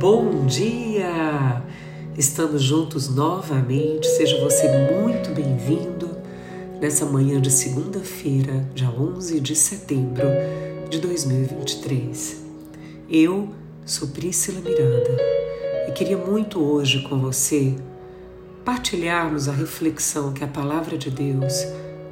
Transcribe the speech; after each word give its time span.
Bom 0.00 0.46
dia! 0.46 1.62
Estamos 2.16 2.62
juntos 2.62 3.14
novamente. 3.14 4.06
Seja 4.06 4.40
você 4.40 4.66
muito 4.66 5.28
bem-vindo 5.34 6.16
nessa 6.80 7.04
manhã 7.04 7.38
de 7.38 7.50
segunda-feira, 7.50 8.66
dia 8.74 8.88
11 8.88 9.38
de 9.40 9.54
setembro 9.54 10.26
de 10.88 11.00
2023. 11.00 12.42
Eu 13.10 13.50
sou 13.84 14.08
Priscila 14.08 14.62
Miranda 14.62 15.18
e 15.86 15.92
queria 15.92 16.16
muito 16.16 16.64
hoje 16.64 17.02
com 17.02 17.20
você 17.20 17.76
partilharmos 18.64 19.50
a 19.50 19.52
reflexão 19.52 20.32
que 20.32 20.42
a 20.42 20.48
palavra 20.48 20.96
de 20.96 21.10
Deus 21.10 21.66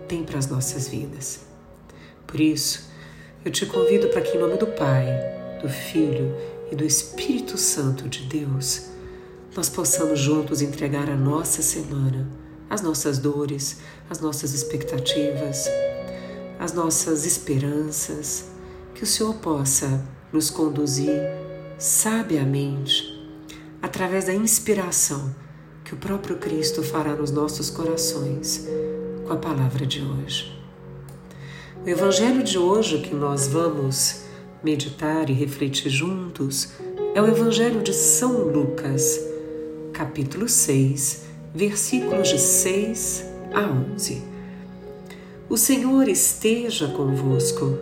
tem 0.07 0.25
para 0.25 0.39
as 0.39 0.47
nossas 0.47 0.89
vidas. 0.89 1.41
Por 2.27 2.39
isso, 2.39 2.87
eu 3.47 3.51
te 3.51 3.65
convido 3.65 4.09
para 4.09 4.21
que, 4.21 4.37
em 4.37 4.41
nome 4.41 4.59
do 4.59 4.67
Pai, 4.67 5.07
do 5.63 5.71
Filho 5.71 6.37
e 6.71 6.77
do 6.77 6.85
Espírito 6.85 7.57
Santo 7.57 8.09
de 8.09 8.25
Deus, 8.25 8.87
nós 9.57 9.69
possamos 9.69 10.21
juntos 10.21 10.63
entregar 10.63 11.09
a 11.09 11.17
nossa 11.17 11.63
semana, 11.63 12.29
as 12.69 12.83
nossas 12.83 13.19
dores, 13.19 13.79
as 14.09 14.21
nossas 14.21 14.53
expectativas, 14.53 15.69
as 16.59 16.73
nossas 16.73 17.25
esperanças, 17.25 18.47
que 18.95 19.05
o 19.05 19.07
Senhor 19.07 19.35
possa 19.35 20.05
nos 20.33 20.51
conduzir 20.51 21.21
sabiamente 21.79 23.17
através 23.81 24.27
da 24.27 24.35
inspiração 24.35 25.35
que 25.85 25.95
o 25.95 25.97
próprio 25.97 26.37
Cristo 26.37 26.83
fará 26.83 27.15
nos 27.15 27.31
nossos 27.31 27.71
corações 27.71 28.67
com 29.27 29.33
a 29.33 29.37
palavra 29.37 29.87
de 29.87 30.03
hoje. 30.03 30.55
O 31.85 31.89
evangelho 31.89 32.43
de 32.43 32.59
hoje 32.59 32.99
que 33.01 33.15
nós 33.15 33.47
vamos 33.47 34.28
meditar 34.63 35.31
e 35.31 35.33
refletir 35.33 35.91
juntos 35.91 36.73
é 37.15 37.23
o 37.23 37.27
evangelho 37.27 37.83
de 37.83 37.93
São 37.93 38.43
Lucas, 38.49 39.21
capítulo 39.93 40.49
6, 40.49 41.25
versículos 41.55 42.29
de 42.29 42.39
6 42.39 43.25
a 43.53 43.63
11. 43.95 44.23
O 45.49 45.57
Senhor 45.57 46.09
esteja 46.09 46.89
convosco, 46.89 47.79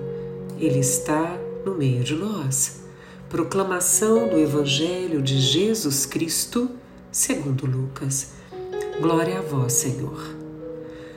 Ele 0.58 0.78
está 0.78 1.36
no 1.64 1.74
meio 1.74 2.04
de 2.04 2.14
nós. 2.14 2.80
Proclamação 3.28 4.28
do 4.28 4.38
Evangelho 4.38 5.20
de 5.20 5.40
Jesus 5.40 6.06
Cristo, 6.06 6.70
segundo 7.10 7.66
Lucas. 7.66 8.28
Glória 9.00 9.40
a 9.40 9.42
vós, 9.42 9.72
Senhor. 9.72 10.45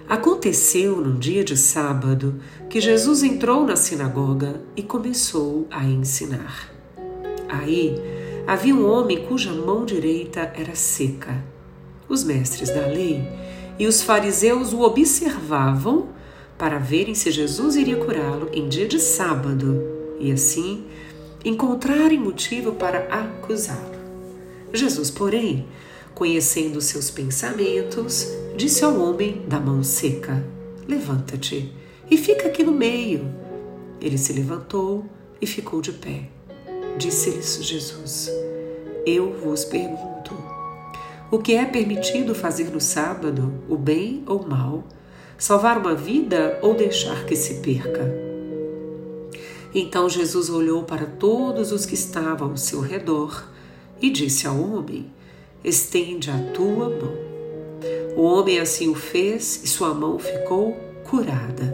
Aconteceu 0.10 0.96
num 0.96 1.20
dia 1.20 1.44
de 1.44 1.56
sábado 1.56 2.42
que 2.68 2.82
Jesus 2.82 3.22
entrou 3.22 3.64
na 3.64 3.76
sinagoga 3.76 4.60
e 4.76 4.82
começou 4.82 5.68
a 5.70 5.86
ensinar. 5.86 6.74
Aí 7.48 7.96
havia 8.48 8.74
um 8.74 8.90
homem 8.90 9.24
cuja 9.28 9.52
mão 9.52 9.86
direita 9.86 10.52
era 10.56 10.74
seca. 10.74 11.46
Os 12.10 12.24
mestres 12.24 12.72
da 12.72 12.88
lei 12.88 13.24
e 13.78 13.86
os 13.86 14.02
fariseus 14.02 14.74
o 14.74 14.82
observavam 14.82 16.10
para 16.58 16.80
verem 16.80 17.14
se 17.14 17.30
Jesus 17.30 17.76
iria 17.76 17.98
curá-lo 17.98 18.50
em 18.52 18.68
dia 18.68 18.88
de 18.88 19.00
sábado 19.00 19.80
e 20.20 20.32
assim 20.32 20.86
encontrarem 21.46 22.20
motivo 22.20 22.72
para 22.72 23.02
acusá-lo. 23.14 24.00
Jesus, 24.74 25.12
porém, 25.12 25.68
conhecendo 26.16 26.82
seus 26.82 27.12
pensamentos, 27.12 28.28
disse 28.60 28.84
ao 28.84 29.00
homem 29.00 29.42
da 29.48 29.58
mão 29.58 29.82
seca: 29.82 30.46
Levanta-te 30.86 31.74
e 32.12 32.18
fica 32.18 32.50
aqui 32.50 32.62
no 32.62 32.74
meio. 32.74 33.34
Ele 34.02 34.18
se 34.18 34.34
levantou 34.34 35.06
e 35.42 35.48
ficou 35.48 35.82
de 35.82 35.94
pé. 35.94 36.28
Disse-lhes 36.98 37.64
Jesus: 37.64 38.30
Eu 39.06 39.32
vos 39.32 39.64
pergunto: 39.64 40.36
o 41.32 41.40
que 41.40 41.54
é 41.54 41.64
permitido 41.64 42.36
fazer 42.36 42.70
no 42.70 42.82
sábado, 42.82 43.54
o 43.70 43.78
bem 43.78 44.24
ou 44.28 44.42
o 44.42 44.50
mal? 44.50 44.84
Salvar 45.38 45.78
uma 45.78 45.96
vida 45.96 46.60
ou 46.62 46.76
deixar 46.76 47.26
que 47.26 47.38
se 47.38 47.62
perca? 47.62 48.14
Então 49.74 50.10
Jesus 50.10 50.50
olhou 50.50 50.84
para 50.84 51.06
todos 51.06 51.72
os 51.72 51.86
que 51.86 51.94
estavam 51.94 52.50
ao 52.50 52.58
seu 52.58 52.82
redor 52.82 53.48
e 54.02 54.10
disse 54.10 54.46
ao 54.46 54.60
homem: 54.60 55.10
Estende 55.64 56.30
a 56.30 56.38
tua 56.52 56.90
mão. 56.90 57.39
O 58.20 58.24
homem 58.24 58.60
assim 58.60 58.90
o 58.90 58.96
fez 58.96 59.62
e 59.64 59.68
sua 59.68 59.94
mão 59.94 60.20
ficou 60.20 60.74
curada. 61.06 61.74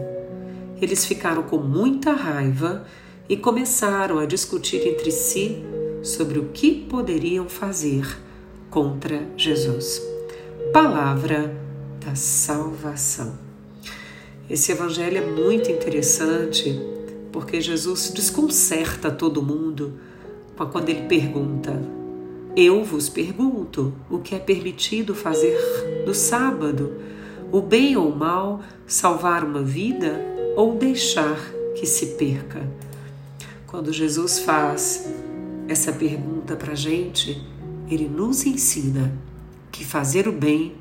Eles 0.80 1.04
ficaram 1.04 1.42
com 1.42 1.58
muita 1.58 2.12
raiva 2.12 2.86
e 3.28 3.36
começaram 3.36 4.20
a 4.20 4.26
discutir 4.26 4.86
entre 4.86 5.10
si 5.10 5.56
sobre 6.04 6.38
o 6.38 6.50
que 6.50 6.72
poderiam 6.72 7.48
fazer 7.48 8.06
contra 8.70 9.26
Jesus. 9.36 10.00
Palavra 10.72 11.52
da 11.98 12.14
salvação. 12.14 13.36
Esse 14.48 14.70
evangelho 14.70 15.18
é 15.18 15.26
muito 15.26 15.68
interessante 15.68 16.80
porque 17.32 17.60
Jesus 17.60 18.12
desconcerta 18.14 19.10
todo 19.10 19.42
mundo 19.42 19.98
quando 20.70 20.90
ele 20.90 21.08
pergunta: 21.08 21.72
eu 22.56 22.82
vos 22.82 23.08
pergunto: 23.08 23.92
o 24.10 24.18
que 24.18 24.34
é 24.34 24.38
permitido 24.38 25.14
fazer 25.14 25.58
no 26.06 26.14
sábado? 26.14 26.96
O 27.52 27.60
bem 27.60 27.96
ou 27.96 28.10
o 28.10 28.16
mal, 28.16 28.62
salvar 28.86 29.44
uma 29.44 29.62
vida 29.62 30.20
ou 30.56 30.74
deixar 30.74 31.38
que 31.78 31.86
se 31.86 32.16
perca? 32.16 32.66
Quando 33.66 33.92
Jesus 33.92 34.38
faz 34.38 35.12
essa 35.68 35.92
pergunta 35.92 36.56
para 36.56 36.72
a 36.72 36.76
gente, 36.76 37.40
ele 37.88 38.08
nos 38.08 38.46
ensina 38.46 39.12
que 39.70 39.84
fazer 39.84 40.26
o 40.26 40.32
bem 40.32 40.74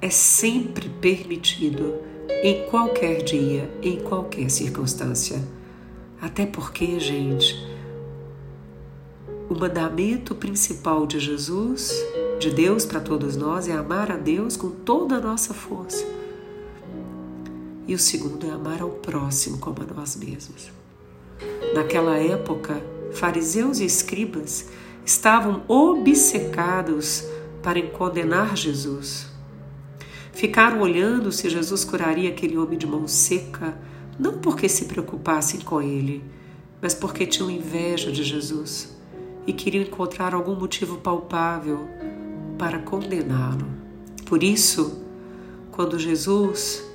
é 0.00 0.08
sempre 0.08 0.88
permitido 0.88 1.94
em 2.42 2.64
qualquer 2.70 3.22
dia, 3.22 3.70
em 3.82 4.00
qualquer 4.00 4.50
circunstância. 4.50 5.44
Até 6.20 6.46
porque, 6.46 6.98
gente, 6.98 7.54
o 9.50 9.58
mandamento 9.58 10.32
principal 10.32 11.08
de 11.08 11.18
Jesus, 11.18 11.92
de 12.38 12.50
Deus 12.50 12.86
para 12.86 13.00
todos 13.00 13.34
nós, 13.36 13.66
é 13.66 13.72
amar 13.72 14.12
a 14.12 14.16
Deus 14.16 14.56
com 14.56 14.70
toda 14.70 15.16
a 15.16 15.20
nossa 15.20 15.52
força. 15.52 16.06
E 17.84 17.92
o 17.92 17.98
segundo 17.98 18.46
é 18.46 18.50
amar 18.50 18.80
ao 18.80 18.90
próximo 18.90 19.58
como 19.58 19.82
a 19.82 19.92
nós 19.92 20.14
mesmos. 20.14 20.70
Naquela 21.74 22.16
época, 22.16 22.80
fariseus 23.10 23.80
e 23.80 23.84
escribas 23.84 24.68
estavam 25.04 25.64
obcecados 25.66 27.24
para 27.60 27.82
condenar 27.88 28.56
Jesus. 28.56 29.26
Ficaram 30.32 30.80
olhando 30.80 31.32
se 31.32 31.50
Jesus 31.50 31.82
curaria 31.82 32.30
aquele 32.30 32.56
homem 32.56 32.78
de 32.78 32.86
mão 32.86 33.08
seca, 33.08 33.76
não 34.16 34.38
porque 34.38 34.68
se 34.68 34.84
preocupassem 34.84 35.58
com 35.58 35.82
ele, 35.82 36.22
mas 36.80 36.94
porque 36.94 37.26
tinham 37.26 37.50
inveja 37.50 38.12
de 38.12 38.22
Jesus 38.22 38.99
e 39.46 39.52
queriam 39.52 39.82
encontrar 39.82 40.34
algum 40.34 40.54
motivo 40.54 40.98
palpável 40.98 41.88
para 42.58 42.78
condená-lo. 42.78 43.66
Por 44.26 44.42
isso, 44.42 45.02
quando 45.72 45.98
Jesus 45.98 46.88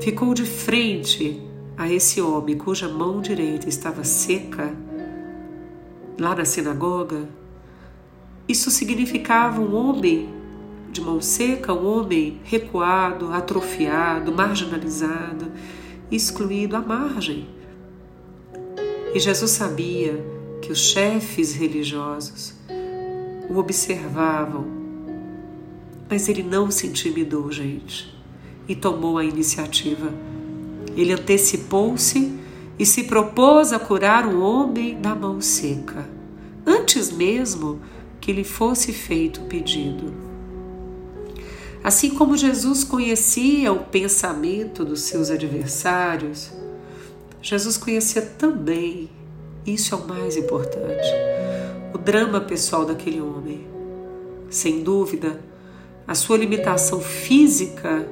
ficou 0.00 0.32
de 0.32 0.44
frente 0.44 1.42
a 1.76 1.90
esse 1.90 2.20
homem 2.20 2.56
cuja 2.56 2.88
mão 2.88 3.20
direita 3.20 3.68
estava 3.68 4.04
seca, 4.04 4.74
lá 6.18 6.34
na 6.34 6.44
sinagoga, 6.44 7.28
isso 8.48 8.70
significava 8.70 9.60
um 9.60 9.74
homem 9.74 10.28
de 10.90 11.00
mão 11.00 11.20
seca, 11.20 11.72
um 11.72 11.86
homem 11.86 12.40
recuado, 12.44 13.32
atrofiado, 13.32 14.32
marginalizado, 14.32 15.50
excluído 16.10 16.76
à 16.76 16.80
margem. 16.80 17.48
E 19.14 19.18
Jesus 19.18 19.50
sabia 19.50 20.39
que 20.70 20.72
os 20.72 20.78
chefes 20.78 21.52
religiosos 21.52 22.54
o 23.48 23.58
observavam, 23.58 24.64
mas 26.08 26.28
ele 26.28 26.44
não 26.44 26.70
se 26.70 26.86
intimidou, 26.86 27.50
gente, 27.50 28.16
e 28.68 28.76
tomou 28.76 29.18
a 29.18 29.24
iniciativa. 29.24 30.14
Ele 30.96 31.12
antecipou-se 31.12 32.38
e 32.78 32.86
se 32.86 33.02
propôs 33.02 33.72
a 33.72 33.80
curar 33.80 34.24
o 34.24 34.40
homem 34.40 35.00
da 35.00 35.12
mão 35.12 35.40
seca, 35.40 36.08
antes 36.64 37.10
mesmo 37.10 37.80
que 38.20 38.32
lhe 38.32 38.44
fosse 38.44 38.92
feito 38.92 39.40
o 39.40 39.46
pedido. 39.46 40.14
Assim 41.82 42.10
como 42.10 42.36
Jesus 42.36 42.84
conhecia 42.84 43.72
o 43.72 43.86
pensamento 43.86 44.84
dos 44.84 45.00
seus 45.00 45.30
adversários, 45.30 46.52
Jesus 47.42 47.76
conhecia 47.76 48.22
também 48.22 49.10
isso 49.66 49.94
é 49.94 49.98
o 49.98 50.06
mais 50.06 50.36
importante. 50.36 51.08
O 51.92 51.98
drama 51.98 52.40
pessoal 52.40 52.84
daquele 52.84 53.20
homem. 53.20 53.66
Sem 54.48 54.82
dúvida, 54.82 55.40
a 56.06 56.14
sua 56.14 56.38
limitação 56.38 57.00
física 57.00 58.06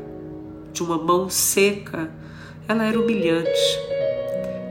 de 0.73 0.83
uma 0.83 0.99
mão 0.99 1.29
seca, 1.29 2.11
ela 2.69 2.85
era 2.85 3.01
humilhante, 3.01 3.79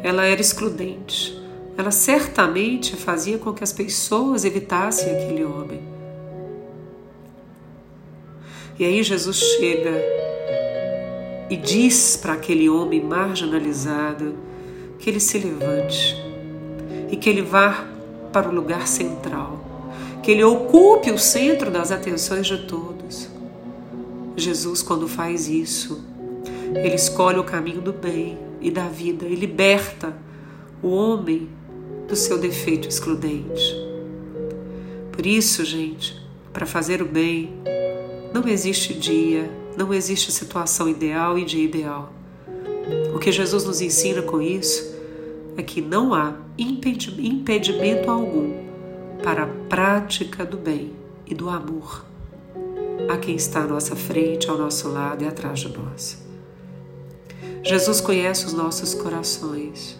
ela 0.03 0.23
era 0.23 0.39
excludente, 0.39 1.37
ela 1.77 1.91
certamente 1.91 2.95
fazia 2.95 3.37
com 3.37 3.51
que 3.53 3.63
as 3.63 3.73
pessoas 3.73 4.45
evitassem 4.45 5.11
aquele 5.13 5.43
homem. 5.43 5.81
E 8.79 8.85
aí 8.85 9.01
Jesus 9.03 9.37
chega 9.37 9.91
e 11.49 11.57
diz 11.57 12.15
para 12.15 12.33
aquele 12.33 12.69
homem 12.69 13.03
marginalizado 13.03 14.35
que 14.99 15.09
ele 15.09 15.19
se 15.19 15.39
levante 15.39 16.26
e 17.09 17.17
que 17.17 17.29
ele 17.29 17.41
vá 17.41 17.85
para 18.31 18.49
o 18.49 18.53
lugar 18.53 18.87
central, 18.87 19.63
que 20.21 20.31
ele 20.31 20.43
ocupe 20.43 21.11
o 21.11 21.17
centro 21.17 21.71
das 21.71 21.91
atenções 21.91 22.47
de 22.47 22.67
todos. 22.67 23.29
Jesus, 24.35 24.83
quando 24.83 25.07
faz 25.07 25.47
isso, 25.47 26.03
ele 26.75 26.95
escolhe 26.95 27.39
o 27.39 27.43
caminho 27.43 27.81
do 27.81 27.93
bem 27.93 28.37
e 28.61 28.69
da 28.69 28.87
vida 28.87 29.25
e 29.25 29.35
liberta 29.35 30.15
o 30.81 30.89
homem 30.89 31.49
do 32.07 32.15
seu 32.15 32.37
defeito 32.37 32.87
excludente. 32.87 33.75
Por 35.11 35.25
isso, 35.25 35.65
gente, 35.65 36.21
para 36.53 36.65
fazer 36.65 37.01
o 37.01 37.05
bem, 37.05 37.53
não 38.33 38.47
existe 38.47 38.93
dia, 38.93 39.49
não 39.75 39.93
existe 39.93 40.31
situação 40.31 40.87
ideal 40.87 41.37
e 41.39 41.45
dia 41.45 41.63
ideal. 41.63 42.13
O 43.13 43.19
que 43.19 43.31
Jesus 43.31 43.63
nos 43.63 43.81
ensina 43.81 44.21
com 44.21 44.41
isso 44.41 44.96
é 45.57 45.63
que 45.63 45.81
não 45.81 46.13
há 46.13 46.35
impedimento 46.57 48.09
algum 48.09 48.53
para 49.23 49.43
a 49.43 49.47
prática 49.67 50.45
do 50.45 50.55
bem 50.55 50.93
e 51.25 51.33
do 51.33 51.49
amor 51.49 52.05
a 53.09 53.17
quem 53.17 53.35
está 53.35 53.61
à 53.61 53.67
nossa 53.67 53.95
frente, 53.95 54.49
ao 54.49 54.57
nosso 54.57 54.89
lado 54.89 55.23
e 55.23 55.27
atrás 55.27 55.59
de 55.59 55.69
nós. 55.69 56.17
Jesus 57.63 58.01
conhece 58.01 58.45
os 58.45 58.53
nossos 58.53 58.93
corações. 58.93 59.97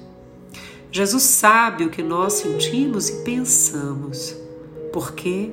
Jesus 0.92 1.24
sabe 1.24 1.86
o 1.86 1.90
que 1.90 2.02
nós 2.02 2.34
sentimos 2.34 3.10
e 3.10 3.24
pensamos, 3.24 4.36
porque 4.92 5.52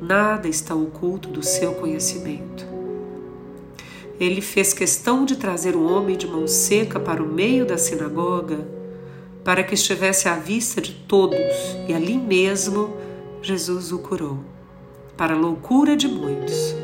nada 0.00 0.48
está 0.48 0.74
oculto 0.74 1.28
do 1.28 1.42
seu 1.42 1.74
conhecimento. 1.74 2.66
Ele 4.20 4.40
fez 4.40 4.72
questão 4.72 5.24
de 5.24 5.36
trazer 5.36 5.74
o 5.74 5.84
homem 5.84 6.16
de 6.16 6.26
mão 6.26 6.46
seca 6.46 7.00
para 7.00 7.22
o 7.22 7.26
meio 7.26 7.66
da 7.66 7.76
sinagoga, 7.76 8.73
para 9.44 9.62
que 9.62 9.74
estivesse 9.74 10.26
à 10.26 10.36
vista 10.36 10.80
de 10.80 10.92
todos, 10.92 11.38
e 11.86 11.92
ali 11.92 12.16
mesmo 12.16 12.96
Jesus 13.42 13.92
o 13.92 13.98
curou, 13.98 14.38
para 15.18 15.34
a 15.34 15.38
loucura 15.38 15.94
de 15.94 16.08
muitos. 16.08 16.74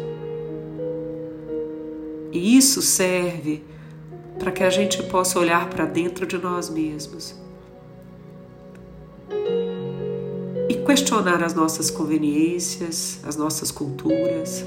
E 2.31 2.57
isso 2.57 2.83
serve 2.83 3.65
para 4.39 4.53
que 4.53 4.63
a 4.63 4.71
gente 4.71 5.03
possa 5.05 5.39
olhar 5.39 5.69
para 5.71 5.87
dentro 5.87 6.27
de 6.27 6.37
nós 6.39 6.69
mesmos 6.69 7.35
e 10.69 10.75
questionar 10.87 11.43
as 11.43 11.55
nossas 11.55 11.91
conveniências, 11.91 13.21
as 13.25 13.37
nossas 13.37 13.71
culturas, 13.71 14.65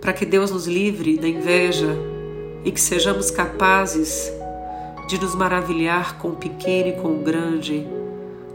para 0.00 0.12
que 0.12 0.24
Deus 0.24 0.50
nos 0.50 0.66
livre 0.66 1.18
da 1.18 1.26
inveja 1.26 1.96
e 2.64 2.70
que 2.70 2.80
sejamos 2.80 3.30
capazes 3.30 4.30
de 5.08 5.18
nos 5.18 5.34
maravilhar 5.34 6.18
com 6.18 6.28
o 6.28 6.36
pequeno 6.36 6.90
e 6.90 6.92
com 7.00 7.14
o 7.14 7.22
grande, 7.22 7.88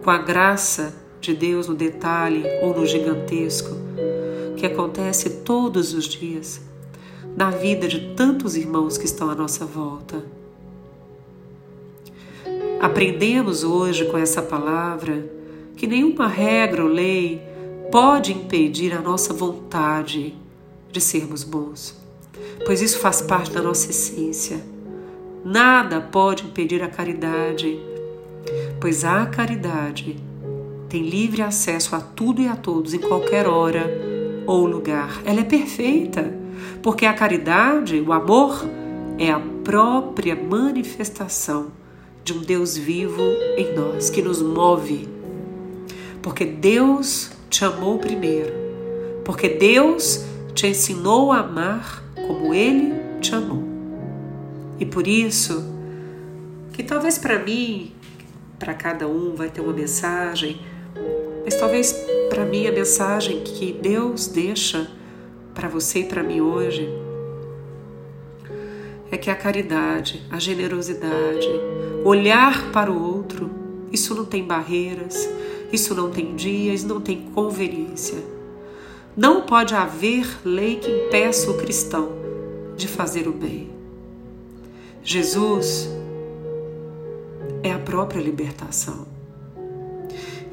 com 0.04 0.12
a 0.12 0.20
graça 0.20 0.96
de 1.20 1.34
Deus 1.34 1.68
no 1.68 1.74
detalhe 1.74 2.44
ou 2.62 2.76
no 2.76 2.86
gigantesco, 2.86 3.76
que 4.56 4.64
acontece 4.64 5.42
todos 5.42 5.96
os 5.96 6.06
dias 6.06 6.62
na 7.36 7.50
vida 7.50 7.88
de 7.88 8.14
tantos 8.14 8.56
irmãos 8.56 9.00
que 9.00 9.06
estão 9.06 9.32
à 9.32 9.36
nossa 9.36 9.66
volta. 9.66 10.24
Aprendemos 12.80 13.64
hoje 13.64 14.06
com 14.06 14.18
essa 14.18 14.44
palavra 14.44 15.28
que 15.76 15.88
nenhuma 15.88 16.28
regra 16.28 16.84
ou 16.84 16.90
lei 16.90 17.42
pode 17.92 18.32
impedir 18.32 18.94
a 18.94 19.02
nossa 19.02 19.34
vontade 19.34 20.36
de 20.92 21.02
sermos 21.02 21.44
bons, 21.44 21.98
pois 22.64 22.80
isso 22.80 23.00
faz 23.00 23.24
parte 23.24 23.52
da 23.52 23.62
nossa 23.62 23.90
essência. 23.90 24.73
Nada 25.44 26.00
pode 26.00 26.46
impedir 26.46 26.82
a 26.82 26.88
caridade, 26.88 27.78
pois 28.80 29.04
a 29.04 29.26
caridade 29.26 30.16
tem 30.88 31.04
livre 31.04 31.42
acesso 31.42 31.96
a 31.96 32.00
tudo 32.00 32.42
e 32.42 32.48
a 32.48 32.56
todos 32.56 32.94
em 32.94 33.00
qualquer 33.00 33.48
hora 33.48 33.84
ou 34.46 34.66
lugar. 34.66 35.22
Ela 35.26 35.42
é 35.42 35.44
perfeita 35.44 36.34
porque 36.82 37.06
a 37.06 37.14
caridade, 37.14 38.00
o 38.00 38.14
amor, 38.14 38.64
é 39.18 39.32
a 39.32 39.42
própria 39.64 40.36
manifestação 40.36 41.68
de 42.24 42.34
um 42.34 42.40
Deus 42.40 42.78
vivo 42.78 43.22
em 43.58 43.76
nós, 43.76 44.10
que 44.10 44.22
nos 44.22 44.42
move. 44.42 45.10
Porque 46.22 46.46
Deus 46.46 47.32
te 47.50 47.66
amou 47.66 48.00
primeiro, 48.00 48.54
porque 49.26 49.50
Deus 49.50 50.24
te 50.54 50.68
ensinou 50.68 51.32
a 51.32 51.40
amar 51.40 52.04
como 52.28 52.54
Ele 52.54 52.94
te 53.20 53.36
amou. 53.36 53.63
E 54.84 54.86
por 54.86 55.08
isso, 55.08 55.64
que 56.74 56.84
talvez 56.84 57.18
para 57.18 57.40
mim, 57.40 57.94
para 58.60 58.74
cada 58.74 59.08
um 59.08 59.34
vai 59.34 59.50
ter 59.50 59.62
uma 59.62 59.72
mensagem, 59.72 60.60
mas 61.46 61.56
talvez 61.56 61.94
para 62.30 62.44
mim 62.44 62.68
a 62.68 62.72
mensagem 62.74 63.40
que 63.46 63.72
Deus 63.72 64.28
deixa 64.28 64.92
para 65.56 65.70
você 65.70 66.00
e 66.00 66.04
para 66.04 66.22
mim 66.22 66.42
hoje 66.42 66.86
é 69.10 69.16
que 69.16 69.30
a 69.30 69.36
caridade, 69.36 70.22
a 70.30 70.38
generosidade, 70.38 71.48
olhar 72.04 72.70
para 72.74 72.92
o 72.92 73.02
outro, 73.02 73.50
isso 73.90 74.14
não 74.14 74.26
tem 74.26 74.44
barreiras, 74.44 75.30
isso 75.72 75.96
não 75.96 76.12
tem 76.12 76.36
dias, 76.36 76.84
não 76.84 77.00
tem 77.00 77.22
conveniência. 77.34 78.22
Não 79.16 79.44
pode 79.44 79.74
haver 79.74 80.28
lei 80.44 80.76
que 80.76 80.92
impeça 80.92 81.50
o 81.50 81.54
cristão 81.54 82.12
de 82.76 82.86
fazer 82.86 83.30
o 83.30 83.32
bem. 83.32 83.73
Jesus 85.06 85.90
é 87.62 87.74
a 87.74 87.80
própria 87.80 88.22
libertação. 88.22 89.06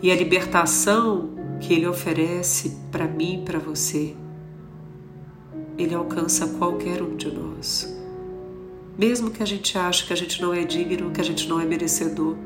E 0.03 0.11
a 0.11 0.17
libertação 0.17 1.31
que 1.61 1.73
ele 1.73 1.87
oferece 1.87 2.77
para 2.91 3.07
mim 3.07 3.43
e 3.43 3.45
para 3.45 3.61
você 3.61 4.17
ele 5.79 5.95
alcança 5.95 6.49
qualquer 6.59 7.01
um 7.01 7.15
de 7.15 7.33
nós. 7.33 7.97
Mesmo 8.99 9.31
que 9.31 9.41
a 9.41 9.47
gente 9.47 9.79
ache 9.79 10.05
que 10.05 10.13
a 10.13 10.17
gente 10.17 10.43
não 10.43 10.53
é 10.53 10.65
digno, 10.65 11.13
que 11.13 11.21
a 11.21 11.25
gente 11.25 11.49
não 11.49 11.61
é 11.61 11.65
merecedor, 11.65 12.37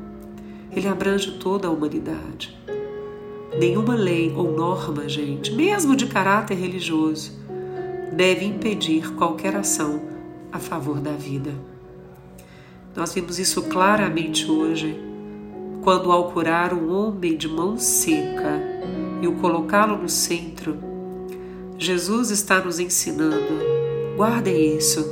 ele 0.71 0.87
abrange 0.87 1.39
toda 1.39 1.67
a 1.67 1.71
humanidade. 1.71 2.55
Nenhuma 3.59 3.95
lei 3.95 4.31
ou 4.35 4.55
norma, 4.55 5.09
gente, 5.09 5.51
mesmo 5.51 5.95
de 5.95 6.05
caráter 6.05 6.55
religioso, 6.55 7.31
deve 8.13 8.45
impedir 8.45 9.11
qualquer 9.15 9.55
ação 9.55 10.01
a 10.51 10.59
favor 10.59 11.01
da 11.01 11.13
vida. 11.13 11.74
Nós 12.95 13.13
vimos 13.13 13.37
isso 13.37 13.63
claramente 13.63 14.49
hoje, 14.49 14.97
quando, 15.83 16.11
ao 16.13 16.31
curar 16.31 16.73
um 16.73 16.89
homem 16.89 17.35
de 17.35 17.45
mão 17.45 17.77
seca 17.77 18.61
e 19.21 19.27
o 19.27 19.35
colocá-lo 19.35 19.97
no 19.97 20.07
centro, 20.07 20.77
Jesus 21.77 22.31
está 22.31 22.63
nos 22.63 22.79
ensinando, 22.79 24.15
guardem 24.15 24.77
isso, 24.77 25.05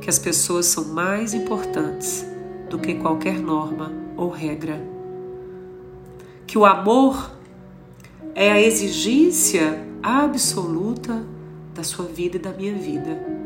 que 0.00 0.08
as 0.08 0.18
pessoas 0.18 0.64
são 0.64 0.86
mais 0.86 1.34
importantes 1.34 2.26
do 2.70 2.78
que 2.78 2.94
qualquer 2.94 3.38
norma 3.38 3.92
ou 4.16 4.30
regra. 4.30 4.82
Que 6.46 6.56
o 6.56 6.64
amor 6.64 7.32
é 8.34 8.50
a 8.50 8.60
exigência 8.60 9.86
absoluta 10.02 11.22
da 11.74 11.82
sua 11.82 12.06
vida 12.06 12.36
e 12.36 12.40
da 12.40 12.50
minha 12.50 12.74
vida. 12.74 13.43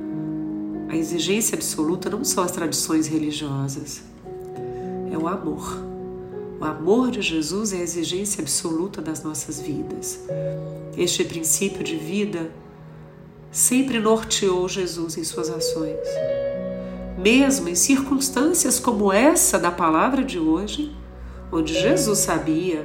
A 0.88 0.97
exigência 0.97 1.54
absoluta 1.54 2.09
não 2.09 2.25
são 2.25 2.42
as 2.42 2.50
tradições 2.50 3.07
religiosas, 3.07 4.02
é 5.12 5.18
o 5.18 5.28
amor. 5.28 5.85
O 6.59 6.64
amor 6.64 7.11
de 7.11 7.21
Jesus 7.21 7.73
é 7.73 7.76
a 7.76 7.83
exigência 7.83 8.40
absoluta 8.40 9.02
das 9.02 9.23
nossas 9.23 9.61
vidas. 9.61 10.18
Este 10.97 11.25
princípio 11.25 11.85
de 11.85 11.95
vida 11.95 12.50
sempre 13.52 14.00
norteou 14.00 14.68
Jesus 14.68 15.18
em 15.18 15.25
suas 15.25 15.50
ações. 15.50 15.99
Mesmo 17.18 17.68
em 17.68 17.75
circunstâncias 17.75 18.80
como 18.80 19.12
essa 19.12 19.59
da 19.59 19.71
palavra 19.71 20.25
de 20.25 20.38
hoje, 20.38 20.92
onde 21.52 21.75
Jesus 21.75 22.21
sabia 22.21 22.85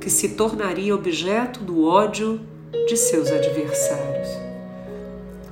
que 0.00 0.10
se 0.10 0.30
tornaria 0.30 0.94
objeto 0.94 1.60
do 1.60 1.84
ódio 1.84 2.40
de 2.86 2.96
seus 2.96 3.28
adversários. 3.30 4.39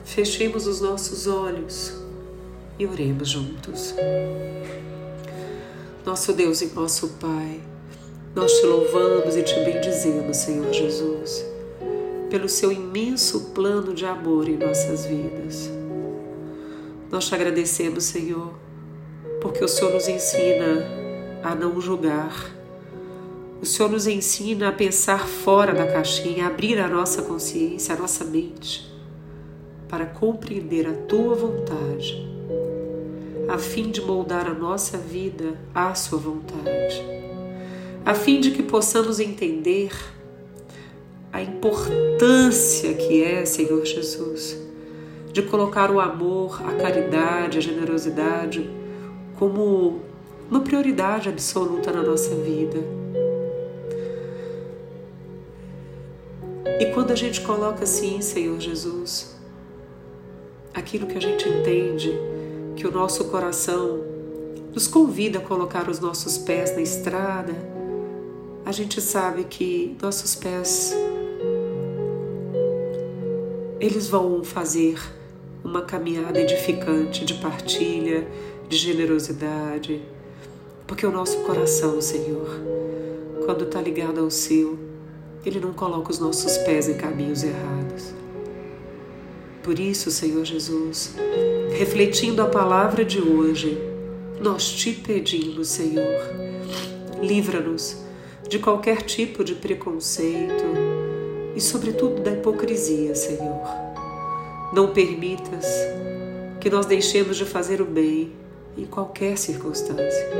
Fechemos 0.09 0.67
os 0.67 0.81
nossos 0.81 1.27
olhos 1.27 1.93
e 2.79 2.87
oremos 2.87 3.29
juntos. 3.29 3.95
Nosso 6.05 6.33
Deus 6.33 6.63
e 6.63 6.67
nosso 6.75 7.09
Pai, 7.21 7.61
nós 8.35 8.51
te 8.55 8.65
louvamos 8.65 9.37
e 9.37 9.43
te 9.43 9.55
bendizemos, 9.61 10.39
Senhor 10.39 10.73
Jesus, 10.73 11.45
pelo 12.31 12.49
seu 12.49 12.73
imenso 12.73 13.51
plano 13.51 13.93
de 13.93 14.07
amor 14.07 14.49
em 14.49 14.57
nossas 14.57 15.05
vidas. 15.05 15.71
Nós 17.13 17.29
te 17.29 17.35
agradecemos, 17.35 18.05
Senhor, 18.05 18.55
porque 19.43 19.63
o 19.63 19.69
Senhor 19.69 19.93
nos 19.93 20.09
ensina 20.09 20.89
a 21.43 21.55
não 21.55 21.79
julgar. 21.83 22.57
O 23.61 23.67
Senhor 23.67 23.91
nos 23.91 24.07
ensina 24.07 24.71
a 24.71 24.73
pensar 24.73 25.29
fora 25.29 25.75
da 25.75 25.87
caixinha, 25.87 26.45
a 26.45 26.49
abrir 26.49 26.79
a 26.79 26.89
nossa 26.89 27.21
consciência, 27.21 27.95
a 27.95 27.99
nossa 27.99 28.25
mente, 28.25 28.98
para 29.89 30.07
compreender 30.07 30.87
a 30.87 30.93
tua 30.93 31.35
vontade, 31.35 32.29
a 33.49 33.57
fim 33.59 33.91
de 33.91 34.01
moldar 34.03 34.47
a 34.47 34.53
nossa 34.53 34.99
vida 34.99 35.55
à 35.75 35.95
sua 35.95 36.19
vontade, 36.19 37.03
a 38.05 38.15
fim 38.15 38.41
de 38.41 38.51
que 38.51 38.63
possamos 38.63 39.19
entender 39.19 39.91
a 41.33 41.43
importância 41.43 42.93
que 42.95 43.23
é, 43.23 43.45
Senhor 43.45 43.85
Jesus, 43.85 44.59
de 45.33 45.43
colocar 45.43 45.91
o 45.91 46.01
amor, 46.01 46.63
a 46.67 46.75
caridade, 46.75 47.59
a 47.59 47.61
generosidade 47.61 48.69
como 49.39 50.01
uma 50.51 50.61
prioridade 50.61 51.29
absoluta 51.29 51.93
na 51.93 52.03
nossa 52.03 52.35
vida. 52.35 52.79
E 56.81 56.87
quando 56.93 57.13
a 57.13 57.15
gente 57.15 57.41
coloca 57.43 57.85
assim, 57.85 58.21
Senhor 58.21 58.59
Jesus, 58.59 59.38
aquilo 60.89 61.07
que 61.07 61.19
a 61.19 61.21
gente 61.21 61.47
entende, 61.47 62.19
que 62.75 62.87
o 62.87 62.91
nosso 62.91 63.27
coração 63.27 64.03
nos 64.73 64.87
convida 64.87 65.39
a 65.39 65.43
colocar 65.43 65.87
os 65.87 66.01
nossos 66.01 66.39
pés 66.39 66.75
na 66.75 66.81
estrada, 66.81 67.53
a 68.65 68.73
gente 68.73 68.99
sabe 68.99 69.45
que 69.45 69.95
nossos 70.01 70.35
pés 70.35 70.97
eles 73.79 74.09
vão 74.09 74.43
fazer 74.43 74.99
uma 75.63 75.83
caminhada 75.83 76.41
edificante 76.41 77.23
de 77.23 77.35
partilha, 77.35 78.27
de 78.67 78.79
generosidade, 78.79 80.01
porque 80.87 81.05
o 81.05 81.13
nosso 81.13 81.41
coração, 81.41 82.01
Senhor, 82.01 82.49
quando 83.45 83.65
está 83.65 83.83
ligado 83.83 84.21
ao 84.21 84.31
seu, 84.31 84.79
ele 85.45 85.61
não 85.61 85.75
coloca 85.75 86.11
os 86.11 86.19
nossos 86.19 86.57
pés 86.59 86.89
em 86.89 86.97
caminhos 86.97 87.45
errados. 87.45 87.88
Por 89.69 89.79
isso, 89.79 90.11
Senhor 90.11 90.47
Jesus, 90.47 91.15
refletindo 91.77 92.41
a 92.41 92.47
palavra 92.47 93.05
de 93.05 93.21
hoje, 93.21 93.79
nós 94.41 94.73
te 94.73 94.93
pedimos, 94.93 95.69
Senhor, 95.69 96.23
livra-nos 97.21 97.99
de 98.49 98.59
qualquer 98.59 99.03
tipo 99.03 99.45
de 99.45 99.55
preconceito 99.55 100.65
e, 101.55 101.61
sobretudo, 101.61 102.23
da 102.23 102.31
hipocrisia, 102.31 103.15
Senhor. 103.15 103.61
Não 104.73 104.95
permitas 104.95 105.67
que 106.63 106.71
nós 106.71 106.87
deixemos 106.87 107.37
de 107.37 107.45
fazer 107.45 107.83
o 107.83 107.85
bem 107.85 108.33
em 108.75 108.87
qualquer 108.87 109.37
circunstância, 109.37 110.31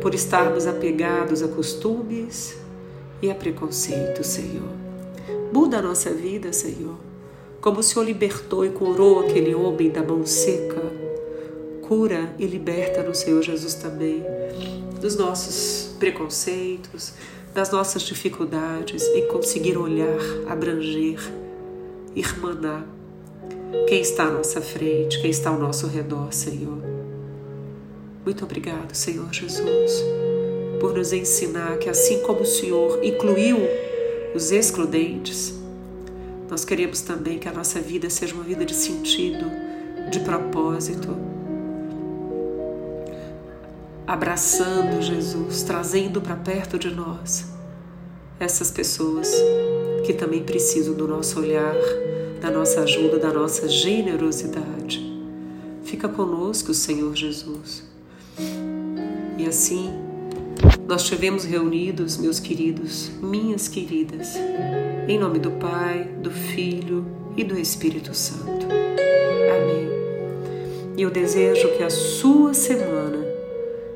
por 0.00 0.14
estarmos 0.14 0.68
apegados 0.68 1.42
a 1.42 1.48
costumes 1.48 2.56
e 3.20 3.28
a 3.28 3.34
preconceito, 3.34 4.22
Senhor. 4.22 4.70
Muda 5.52 5.78
a 5.78 5.82
nossa 5.82 6.10
vida, 6.10 6.52
Senhor, 6.52 7.13
como 7.64 7.80
o 7.80 7.82
Senhor 7.82 8.04
libertou 8.04 8.62
e 8.62 8.68
curou 8.68 9.20
aquele 9.20 9.54
homem 9.54 9.88
da 9.88 10.02
mão 10.02 10.26
seca. 10.26 10.82
Cura 11.80 12.34
e 12.38 12.44
liberta 12.44 13.02
no 13.02 13.14
Senhor 13.14 13.40
Jesus 13.40 13.72
também 13.72 14.22
dos 15.00 15.16
nossos 15.16 15.96
preconceitos, 15.98 17.14
das 17.54 17.70
nossas 17.70 18.02
dificuldades 18.02 19.02
em 19.14 19.26
conseguir 19.28 19.78
olhar, 19.78 20.18
abranger, 20.46 21.18
irmanar 22.14 22.86
quem 23.88 24.02
está 24.02 24.24
à 24.24 24.30
nossa 24.30 24.60
frente, 24.60 25.18
quem 25.22 25.30
está 25.30 25.48
ao 25.48 25.58
nosso 25.58 25.86
redor, 25.86 26.34
Senhor. 26.34 26.82
Muito 28.26 28.44
obrigado, 28.44 28.94
Senhor 28.94 29.32
Jesus, 29.32 30.04
por 30.80 30.92
nos 30.92 31.14
ensinar 31.14 31.78
que, 31.78 31.88
assim 31.88 32.20
como 32.20 32.40
o 32.40 32.46
Senhor 32.46 33.02
incluiu 33.02 33.56
os 34.34 34.52
excludentes, 34.52 35.63
nós 36.50 36.64
queremos 36.64 37.00
também 37.00 37.38
que 37.38 37.48
a 37.48 37.52
nossa 37.52 37.80
vida 37.80 38.08
seja 38.10 38.34
uma 38.34 38.44
vida 38.44 38.64
de 38.64 38.74
sentido, 38.74 39.44
de 40.10 40.20
propósito, 40.20 41.16
abraçando 44.06 45.00
Jesus, 45.00 45.62
trazendo 45.62 46.20
para 46.20 46.36
perto 46.36 46.78
de 46.78 46.90
nós 46.90 47.46
essas 48.38 48.70
pessoas 48.70 49.32
que 50.04 50.12
também 50.12 50.42
precisam 50.42 50.94
do 50.94 51.08
nosso 51.08 51.40
olhar, 51.40 51.74
da 52.40 52.50
nossa 52.50 52.82
ajuda, 52.82 53.18
da 53.18 53.32
nossa 53.32 53.68
generosidade. 53.68 55.02
Fica 55.84 56.08
conosco, 56.08 56.74
Senhor 56.74 57.14
Jesus. 57.14 57.84
E 59.38 59.46
assim, 59.46 59.90
nós 60.86 61.02
estivemos 61.02 61.44
reunidos, 61.44 62.18
meus 62.18 62.38
queridos, 62.38 63.10
minhas 63.22 63.68
queridas, 63.68 64.34
em 65.06 65.18
nome 65.18 65.38
do 65.38 65.50
Pai, 65.52 66.04
do 66.22 66.30
Filho 66.30 67.04
e 67.36 67.44
do 67.44 67.58
Espírito 67.58 68.14
Santo. 68.14 68.66
Amém. 69.54 69.88
E 70.96 71.02
eu 71.02 71.10
desejo 71.10 71.76
que 71.76 71.82
a 71.82 71.90
sua 71.90 72.54
semana 72.54 73.22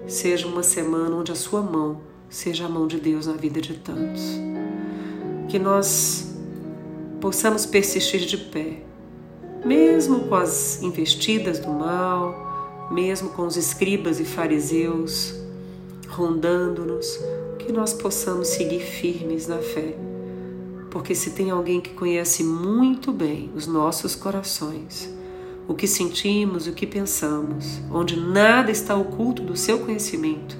seja 0.07 0.47
uma 0.47 0.63
semana 0.63 1.17
onde 1.17 1.33
a 1.33 1.35
sua 1.35 1.63
mão 1.63 2.01
seja 2.29 2.67
a 2.67 2.69
mão 2.69 2.87
de 2.87 3.01
Deus 3.01 3.27
na 3.27 3.33
vida 3.35 3.61
de 3.61 3.75
tantos. 3.75 4.39
Que 5.49 5.59
nós 5.59 6.35
possamos 7.21 7.65
persistir 7.65 8.21
de 8.21 8.37
pé, 8.37 8.83
mesmo 9.65 10.29
com 10.29 10.35
as 10.35 10.83
investidas 10.83 11.59
do 11.59 11.71
mal, 11.71 12.89
mesmo 12.93 13.31
com 13.31 13.47
os 13.47 13.57
escribas 13.57 14.21
e 14.21 14.25
fariseus 14.25 15.35
rondando-nos, 16.09 17.19
que 17.59 17.73
nós 17.73 17.93
possamos 17.93 18.49
seguir 18.49 18.81
firmes 18.81 19.47
na 19.47 19.59
fé. 19.59 20.08
Porque 20.91 21.15
se 21.15 21.31
tem 21.31 21.51
alguém 21.51 21.81
que 21.81 21.91
conhece 21.91 22.43
muito 22.43 23.13
bem 23.13 23.51
os 23.55 23.67
nossos 23.67 24.15
corações, 24.15 25.13
o 25.67 25.75
que 25.75 25.87
sentimos, 25.87 26.67
o 26.67 26.73
que 26.73 26.87
pensamos, 26.87 27.81
onde 27.91 28.19
nada 28.19 28.71
está 28.71 28.97
oculto 28.97 29.43
do 29.43 29.57
seu 29.57 29.81
conhecimento, 29.81 30.57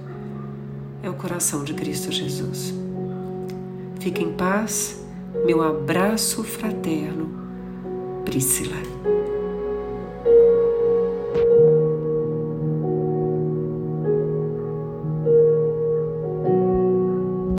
é 1.03 1.09
o 1.09 1.15
coração 1.15 1.65
de 1.65 1.73
Cristo 1.73 2.13
Jesus. 2.13 2.75
Fique 4.01 4.23
em 4.23 4.33
paz, 4.33 5.03
meu 5.47 5.63
abraço 5.63 6.45
fraterno, 6.45 7.31
Priscila. 8.25 9.18